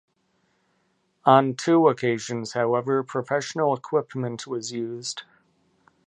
On 1.25 1.53
two 1.53 1.87
occasions, 1.87 2.53
however, 2.53 3.03
professional 3.03 3.75
equipment 3.77 4.47
was 4.47 4.71
used. 4.71 5.21